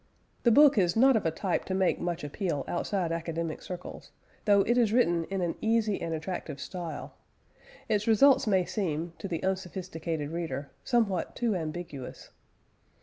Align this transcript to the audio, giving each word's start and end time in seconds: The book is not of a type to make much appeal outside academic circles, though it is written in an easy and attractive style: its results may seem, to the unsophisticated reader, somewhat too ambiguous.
The 0.41 0.49
book 0.51 0.79
is 0.79 0.95
not 0.95 1.15
of 1.15 1.27
a 1.27 1.29
type 1.29 1.63
to 1.65 1.75
make 1.75 1.99
much 1.99 2.23
appeal 2.23 2.65
outside 2.67 3.11
academic 3.11 3.61
circles, 3.61 4.09
though 4.45 4.61
it 4.61 4.75
is 4.75 4.91
written 4.91 5.25
in 5.25 5.41
an 5.41 5.53
easy 5.61 6.01
and 6.01 6.11
attractive 6.11 6.59
style: 6.59 7.13
its 7.87 8.07
results 8.07 8.47
may 8.47 8.65
seem, 8.65 9.13
to 9.19 9.27
the 9.27 9.43
unsophisticated 9.43 10.31
reader, 10.31 10.71
somewhat 10.83 11.35
too 11.35 11.55
ambiguous. 11.55 12.31